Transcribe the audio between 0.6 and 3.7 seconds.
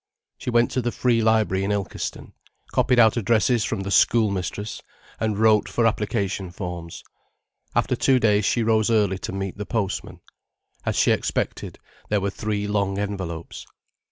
to the Free Library in Ilkeston, copied out addresses